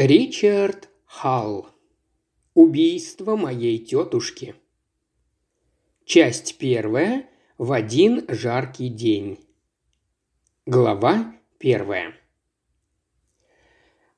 [0.00, 1.66] Ричард Халл.
[2.54, 4.54] Убийство моей тетушки.
[6.04, 7.28] Часть первая.
[7.58, 9.40] В один жаркий день.
[10.66, 12.14] Глава первая.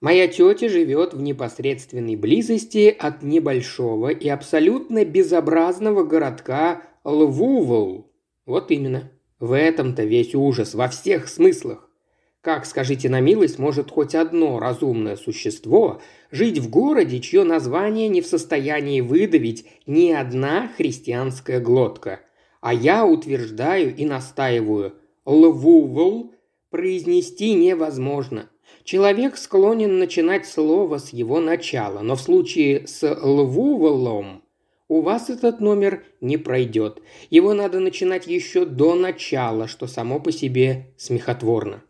[0.03, 8.13] Моя тетя живет в непосредственной близости от небольшого и абсолютно безобразного городка Лвувл.
[8.45, 9.11] Вот именно.
[9.39, 11.90] В этом-то весь ужас, во всех смыслах.
[12.43, 16.01] Как, скажите на милость, может хоть одно разумное существо
[16.31, 22.21] жить в городе, чье название не в состоянии выдавить ни одна христианская глотка?
[22.63, 24.95] А я утверждаю и настаиваю,
[25.27, 26.33] «лвувл»
[26.71, 28.49] произнести невозможно.
[28.85, 34.43] Человек склонен начинать слово с его начала, но в случае с «лвувлом»
[34.89, 37.03] у вас этот номер не пройдет.
[37.29, 41.83] Его надо начинать еще до начала, что само по себе смехотворно.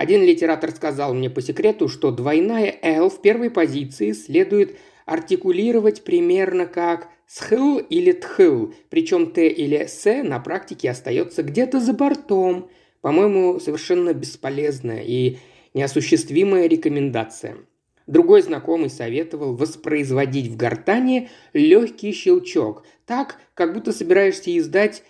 [0.00, 6.64] Один литератор сказал мне по секрету, что двойная «л» в первой позиции следует артикулировать примерно
[6.64, 12.70] как «схыл» или «тхыл», причем «т» или «с» на практике остается где-то за бортом.
[13.02, 15.36] По-моему, совершенно бесполезная и
[15.74, 17.58] неосуществимая рекомендация.
[18.06, 25.02] Другой знакомый советовал воспроизводить в гортане легкий щелчок, так, как будто собираешься издать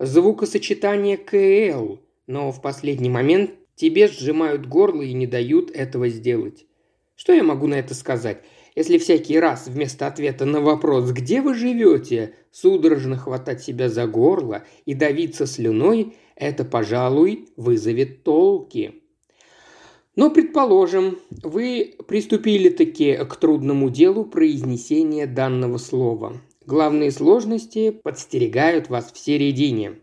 [0.00, 6.66] звукосочетание КЛ, но в последний момент Тебе сжимают горло и не дают этого сделать.
[7.16, 8.42] Что я могу на это сказать?
[8.74, 14.64] Если всякий раз вместо ответа на вопрос «Где вы живете?» судорожно хватать себя за горло
[14.84, 19.00] и давиться слюной, это, пожалуй, вызовет толки.
[20.16, 26.40] Но, предположим, вы приступили-таки к трудному делу произнесения данного слова.
[26.66, 29.98] Главные сложности подстерегают вас в середине.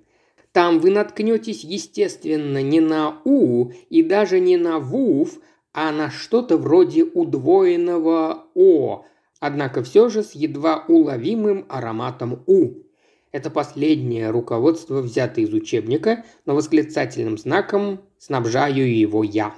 [0.52, 5.40] Там вы наткнетесь, естественно, не на «у» и даже не на «вув»,
[5.74, 9.06] а на что-то вроде удвоенного «о»,
[9.40, 12.84] однако все же с едва уловимым ароматом «у».
[13.32, 19.56] Это последнее руководство взято из учебника, но восклицательным знаком снабжаю его я.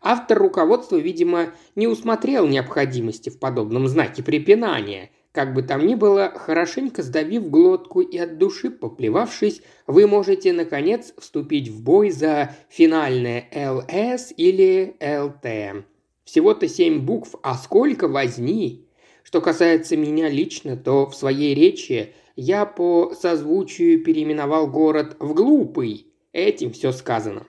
[0.00, 6.30] Автор руководства, видимо, не усмотрел необходимости в подобном знаке препинания– как бы там ни было,
[6.34, 13.48] хорошенько сдавив глотку и от души поплевавшись, вы можете, наконец, вступить в бой за финальное
[13.50, 15.86] ЛС или ЛТ.
[16.24, 18.86] Всего-то семь букв, а сколько возни?
[19.22, 26.06] Что касается меня лично, то в своей речи я по созвучию переименовал город в Глупый.
[26.32, 27.46] Этим все сказано.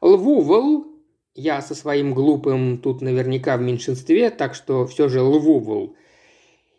[0.00, 0.86] Лвувл,
[1.34, 5.96] я со своим глупым тут наверняка в меньшинстве, так что все же Лвувл–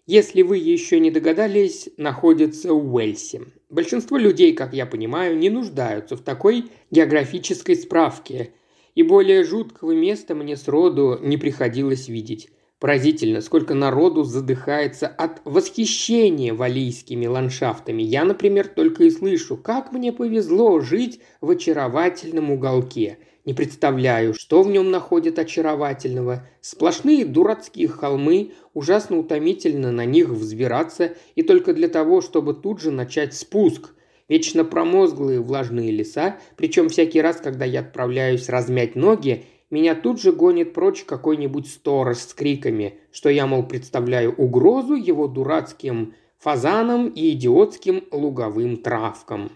[0.09, 3.43] если вы еще не догадались, находится в Уэльсе.
[3.69, 8.49] Большинство людей, как я понимаю, не нуждаются в такой географической справке,
[8.95, 12.49] и более жуткого места мне сроду не приходилось видеть.
[12.79, 18.01] Поразительно, сколько народу задыхается от восхищения валийскими ландшафтами.
[18.01, 23.17] Я, например, только и слышу, как мне повезло жить в очаровательном уголке–
[23.49, 26.45] не представляю, что в нем находят очаровательного.
[26.61, 32.91] Сплошные дурацкие холмы, ужасно утомительно на них взбираться, и только для того, чтобы тут же
[32.91, 33.95] начать спуск.
[34.27, 40.31] Вечно промозглые влажные леса, причем всякий раз, когда я отправляюсь размять ноги, меня тут же
[40.31, 47.31] гонит прочь какой-нибудь сторож с криками, что я, мол, представляю угрозу его дурацким фазанам и
[47.31, 49.51] идиотским луговым травкам.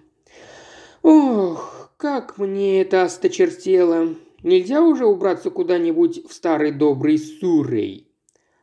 [1.02, 4.10] Ох, как мне это осточертело.
[4.44, 8.08] Нельзя уже убраться куда-нибудь в старый добрый Сурей?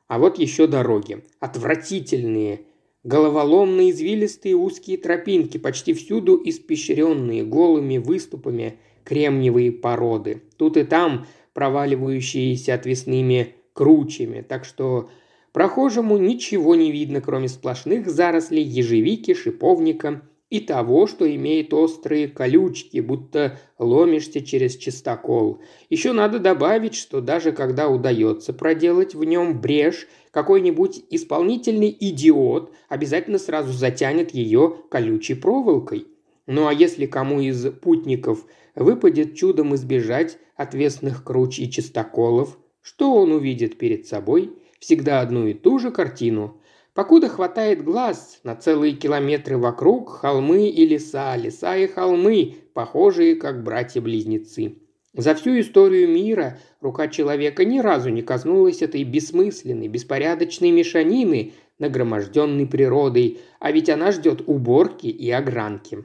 [0.09, 1.25] А вот еще дороги.
[1.41, 2.67] Отвратительные.
[3.03, 10.43] Головоломные, извилистые узкие тропинки, почти всюду испещренные голыми выступами кремниевые породы.
[10.59, 15.11] Тут и там проваливающиеся отвесными кручами, так что
[15.53, 22.99] прохожему ничего не видно, кроме сплошных зарослей ежевики, шиповника и того, что имеет острые колючки,
[22.99, 25.61] будто ломишься через чистокол.
[25.89, 33.39] Еще надо добавить, что даже когда удается проделать в нем брешь, какой-нибудь исполнительный идиот обязательно
[33.39, 36.07] сразу затянет ее колючей проволокой.
[36.53, 38.45] Ну а если кому из путников
[38.75, 44.59] выпадет чудом избежать отвесных круч и чистоколов, что он увидит перед собой?
[44.81, 46.61] Всегда одну и ту же картину–
[46.93, 53.63] Покуда хватает глаз на целые километры вокруг холмы и леса, леса и холмы, похожие как
[53.63, 54.75] братья-близнецы.
[55.15, 62.67] За всю историю мира рука человека ни разу не коснулась этой бессмысленной, беспорядочной мешанины, нагроможденной
[62.67, 66.05] природой, а ведь она ждет уборки и огранки.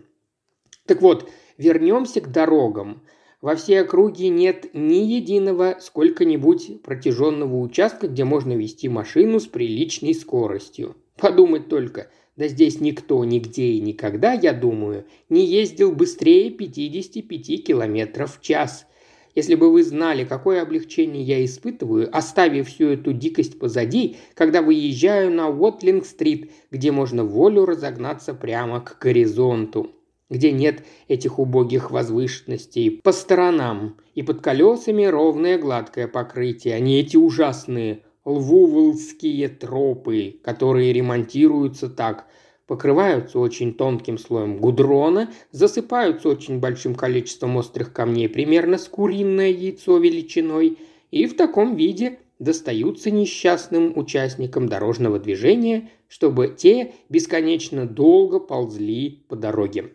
[0.86, 3.02] Так вот, вернемся к дорогам.
[3.42, 10.14] Во всей округе нет ни единого сколько-нибудь протяженного участка, где можно вести машину с приличной
[10.14, 10.96] скоростью.
[11.18, 18.38] Подумать только, да здесь никто, нигде и никогда, я думаю, не ездил быстрее 55 километров
[18.38, 18.86] в час.
[19.34, 25.32] Если бы вы знали, какое облегчение я испытываю, оставив всю эту дикость позади, когда выезжаю
[25.32, 29.92] на Уотлинг-стрит, где можно волю разогнаться прямо к горизонту
[30.30, 37.00] где нет этих убогих возвышенностей по сторонам, и под колесами ровное гладкое покрытие, а не
[37.00, 42.25] эти ужасные лвувлские тропы, которые ремонтируются так,
[42.66, 49.98] покрываются очень тонким слоем гудрона, засыпаются очень большим количеством острых камней, примерно с куриное яйцо
[49.98, 50.80] величиной,
[51.12, 59.36] и в таком виде достаются несчастным участникам дорожного движения, чтобы те бесконечно долго ползли по
[59.36, 59.92] дороге.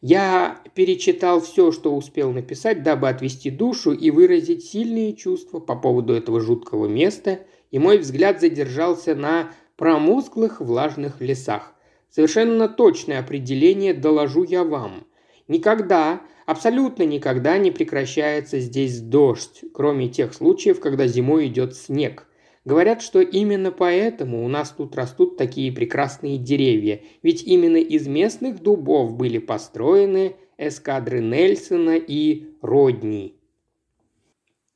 [0.00, 6.14] Я перечитал все, что успел написать, дабы отвести душу и выразить сильные чувства по поводу
[6.14, 7.40] этого жуткого места,
[7.72, 11.74] и мой взгляд задержался на промозглых влажных лесах.
[12.10, 15.04] Совершенно точное определение доложу я вам.
[15.48, 22.27] Никогда, абсолютно никогда не прекращается здесь дождь, кроме тех случаев, когда зимой идет снег.
[22.68, 28.62] Говорят, что именно поэтому у нас тут растут такие прекрасные деревья, ведь именно из местных
[28.62, 33.36] дубов были построены эскадры Нельсона и Родни.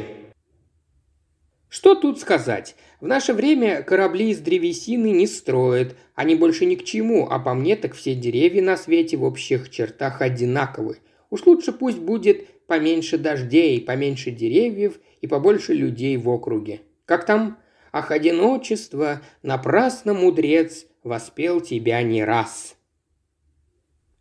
[1.69, 2.75] Что тут сказать?
[2.99, 7.53] В наше время корабли из древесины не строят, они больше ни к чему, а по
[7.53, 10.97] мне так все деревья на свете в общих чертах одинаковы.
[11.29, 16.81] Уж лучше пусть будет поменьше дождей, поменьше деревьев и побольше людей в округе.
[17.05, 17.59] Как там?
[17.91, 22.75] Ах, одиночество, напрасно мудрец воспел тебя не раз.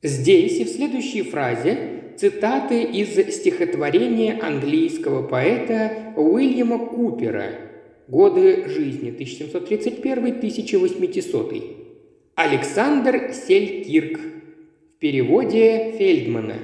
[0.03, 7.53] Здесь и в следующей фразе цитаты из стихотворения английского поэта Уильяма Купера
[8.09, 11.63] «Годы жизни 1731-1800».
[12.35, 16.57] Александр Селькирк в переводе Фельдмана.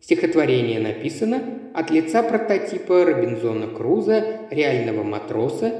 [0.00, 1.42] Стихотворение написано
[1.74, 5.70] от лица прототипа Робинзона Круза, реального матроса,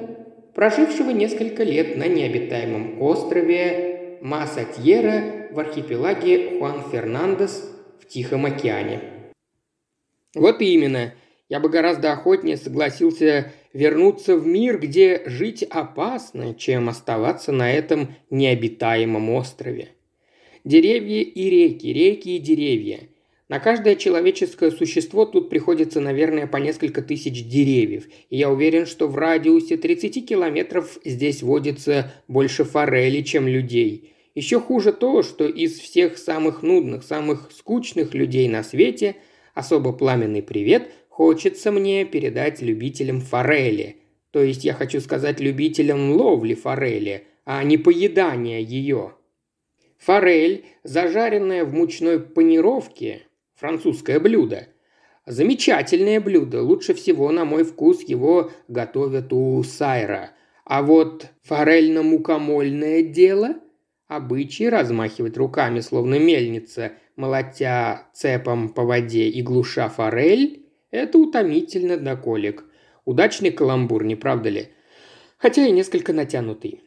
[0.54, 7.77] прожившего несколько лет на необитаемом острове Масатьера в архипелаге Хуан Фернандес
[8.08, 9.00] Тихом океане.
[10.34, 11.14] Вот именно.
[11.50, 18.14] Я бы гораздо охотнее согласился вернуться в мир, где жить опасно, чем оставаться на этом
[18.30, 19.90] необитаемом острове.
[20.64, 23.00] Деревья и реки, реки и деревья.
[23.48, 28.06] На каждое человеческое существо тут приходится, наверное, по несколько тысяч деревьев.
[28.28, 34.12] И я уверен, что в радиусе 30 километров здесь водится больше форели, чем людей.
[34.38, 39.16] Еще хуже то, что из всех самых нудных, самых скучных людей на свете
[39.52, 43.96] особо пламенный привет хочется мне передать любителям форели.
[44.30, 49.14] То есть я хочу сказать любителям ловли форели, а не поедания ее.
[49.98, 53.22] Форель, зажаренная в мучной панировке,
[53.56, 54.68] французское блюдо.
[55.26, 60.30] Замечательное блюдо, лучше всего, на мой вкус, его готовят у Сайра.
[60.64, 63.56] А вот форельно-мукомольное дело–
[64.08, 72.16] Обычай размахивать руками, словно мельница, молотя цепом по воде и глуша форель– это утомительно до
[72.16, 72.64] колик.
[73.04, 74.68] Удачный каламбур, не правда ли?
[75.36, 76.80] Хотя и несколько натянутый.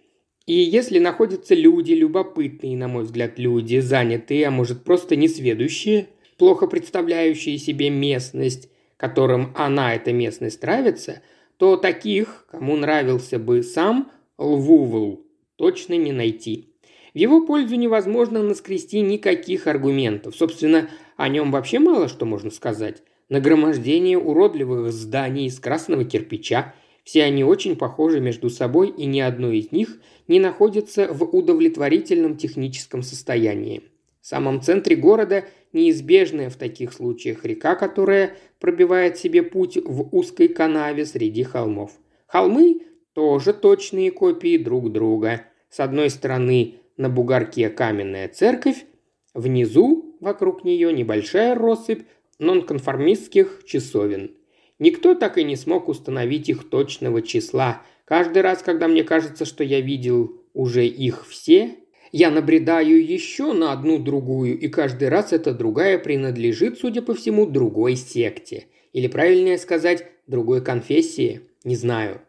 [0.48, 6.66] И если находятся люди, любопытные, на мой взгляд, люди, занятые, а может просто несведущие, плохо
[6.66, 11.22] представляющие себе местность, которым она, эта местность, нравится,
[11.58, 15.24] то таких, кому нравился бы сам Лвувл,
[15.58, 16.71] точно не найти.
[17.14, 20.36] В его пользу невозможно наскрести никаких аргументов.
[20.36, 23.04] Собственно, о нем вообще мало что можно сказать.
[23.28, 26.74] Нагромождение уродливых зданий из красного кирпича.
[27.04, 32.38] Все они очень похожи между собой, и ни одно из них не находится в удовлетворительном
[32.38, 33.84] техническом состоянии.
[34.22, 40.48] В самом центре города неизбежная в таких случаях река, которая пробивает себе путь в узкой
[40.48, 41.92] канаве среди холмов.
[42.28, 42.82] Холмы
[43.14, 45.42] тоже точные копии друг друга.
[45.70, 48.86] С одной стороны на бугорке каменная церковь,
[49.34, 52.04] внизу, вокруг нее, небольшая россыпь
[52.40, 54.32] нонконформистских часовен.
[54.80, 57.84] Никто так и не смог установить их точного числа.
[58.06, 61.76] Каждый раз, когда мне кажется, что я видел уже их все,
[62.12, 67.46] я набредаю еще на одну другую, и каждый раз эта другая принадлежит, судя по всему,
[67.46, 68.66] другой секте.
[68.92, 71.42] Или правильнее сказать, другой конфессии?
[71.64, 72.22] Не знаю.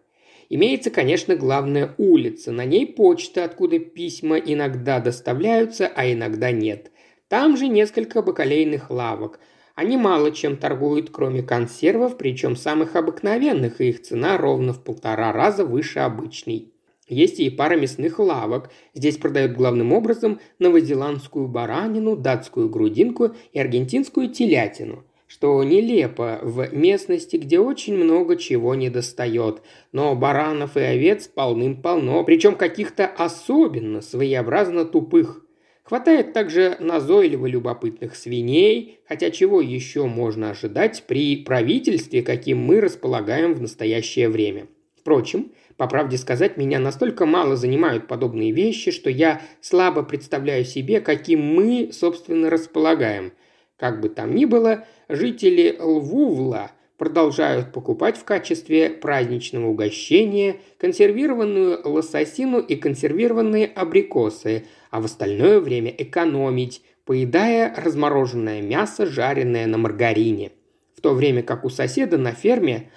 [0.54, 2.52] Имеется, конечно, главная улица.
[2.52, 6.90] На ней почта, откуда письма иногда доставляются, а иногда нет.
[7.28, 9.40] Там же несколько бакалейных лавок.
[9.74, 15.32] Они мало чем торгуют, кроме консервов, причем самых обыкновенных, и их цена ровно в полтора
[15.32, 16.74] раза выше обычной.
[17.08, 18.68] Есть и пара мясных лавок.
[18.92, 25.06] Здесь продают главным образом новозеландскую баранину, датскую грудинку и аргентинскую телятину–
[25.42, 29.60] что нелепо в местности, где очень много чего не достает.
[29.90, 35.44] Но баранов и овец полным-полно, причем каких-то особенно своеобразно тупых.
[35.82, 43.54] Хватает также назойливо любопытных свиней, хотя чего еще можно ожидать при правительстве, каким мы располагаем
[43.54, 44.68] в настоящее время.
[44.96, 51.00] Впрочем, по правде сказать, меня настолько мало занимают подобные вещи, что я слабо представляю себе,
[51.00, 53.32] каким мы, собственно, располагаем.
[53.76, 54.84] Как бы там ни было,
[55.14, 65.06] жители Лвувла продолжают покупать в качестве праздничного угощения консервированную лососину и консервированные абрикосы, а в
[65.06, 70.52] остальное время экономить, поедая размороженное мясо, жареное на маргарине.
[70.96, 72.90] В то время как у соседа на ферме...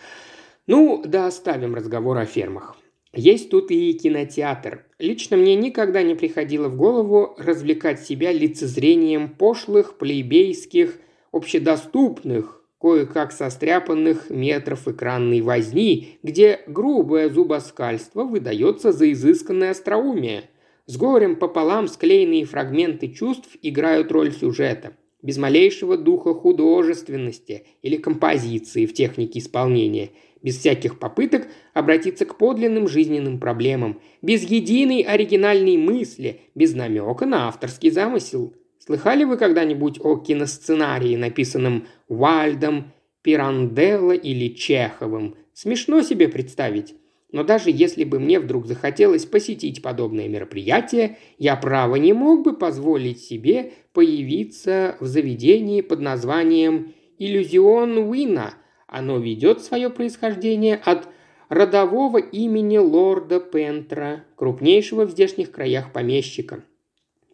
[0.67, 2.75] Ну, да оставим разговор о фермах.
[3.15, 4.85] Есть тут и кинотеатр.
[4.99, 10.99] Лично мне никогда не приходило в голову развлекать себя лицезрением пошлых, плебейских,
[11.35, 20.49] общедоступных, кое-как состряпанных метров экранной возни, где грубое зубоскальство выдается за изысканное остроумие.
[20.85, 28.85] С горем пополам склеенные фрагменты чувств играют роль сюжета, без малейшего духа художественности или композиции
[28.85, 30.11] в технике исполнения,
[30.41, 37.47] без всяких попыток обратиться к подлинным жизненным проблемам, без единой оригинальной мысли, без намека на
[37.47, 38.53] авторский замысел–
[38.85, 45.35] Слыхали вы когда-нибудь о киносценарии, написанном Вальдом, Пиранделло или Чеховым?
[45.53, 46.93] Смешно себе представить.
[47.31, 52.55] Но даже если бы мне вдруг захотелось посетить подобное мероприятие, я право не мог бы
[52.55, 58.53] позволить себе появиться в заведении под названием «Иллюзион Уина».
[58.87, 61.09] Оно ведет свое происхождение от
[61.49, 66.63] родового имени лорда Пентра, крупнейшего в здешних краях помещика–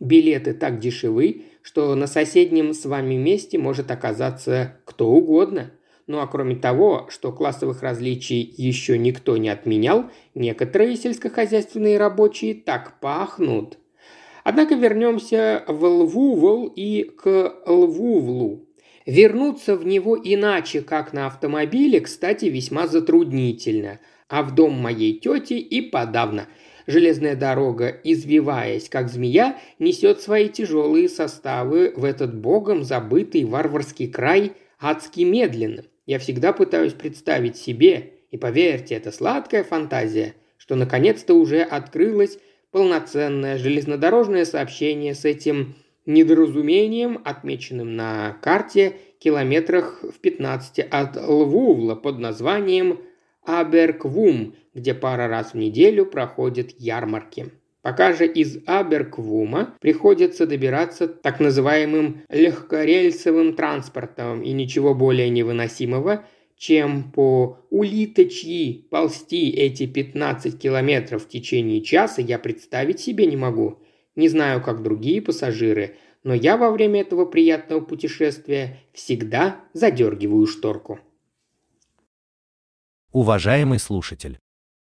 [0.02, 5.70] Билеты так дешевы, что на соседнем с вами месте может оказаться кто угодно.
[6.08, 13.00] Ну а кроме того, что классовых различий еще никто не отменял, некоторые сельскохозяйственные рабочие так
[13.00, 13.78] пахнут.
[14.44, 18.66] Однако вернемся в Лвувл и к Лвувлу.
[19.06, 24.00] Вернуться в него иначе, как на автомобиле, кстати, весьма затруднительно.
[24.30, 26.48] А в дом моей тети и подавно–
[26.88, 34.54] Железная дорога, извиваясь как змея, несет свои тяжелые составы в этот богом забытый варварский край
[34.80, 35.84] адски медленно.
[36.06, 42.40] Я всегда пытаюсь представить себе, и поверьте, это сладкая фантазия, что наконец-то уже открылось
[42.72, 52.20] полноценное железнодорожное сообщение с этим недоразумением, отмеченным на карте километрах в 15 от Лвувла под
[52.20, 53.00] названием
[53.44, 57.52] Аберквум, где пара раз в неделю проходят ярмарки.
[57.82, 66.26] Пока же из Аберквума приходится добираться так называемым легкорельсовым транспортом и ничего более невыносимого,
[66.58, 73.80] чем по улиточьи ползти эти 15 километров в течение часа, я представить себе не могу.
[74.16, 81.00] Не знаю, как другие пассажиры, но я во время этого приятного путешествия всегда задергиваю шторку.
[83.12, 84.38] Уважаемый слушатель,